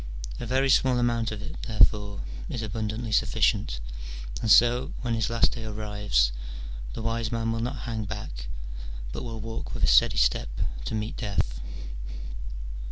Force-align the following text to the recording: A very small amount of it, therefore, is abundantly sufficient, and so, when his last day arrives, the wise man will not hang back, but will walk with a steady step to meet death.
A 0.39 0.47
very 0.47 0.71
small 0.71 0.97
amount 0.97 1.31
of 1.31 1.43
it, 1.43 1.61
therefore, 1.67 2.21
is 2.49 2.63
abundantly 2.63 3.11
sufficient, 3.11 3.79
and 4.41 4.49
so, 4.49 4.93
when 5.03 5.13
his 5.13 5.29
last 5.29 5.51
day 5.51 5.63
arrives, 5.63 6.31
the 6.93 7.03
wise 7.03 7.31
man 7.31 7.51
will 7.51 7.59
not 7.59 7.81
hang 7.85 8.05
back, 8.05 8.47
but 9.11 9.23
will 9.23 9.39
walk 9.39 9.75
with 9.75 9.83
a 9.83 9.87
steady 9.87 10.17
step 10.17 10.49
to 10.85 10.95
meet 10.95 11.17
death. 11.17 11.59